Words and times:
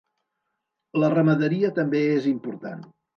La 1.03 1.09
ramaderia 1.13 1.71
també 1.81 2.01
és 2.15 2.25
important. 2.33 2.83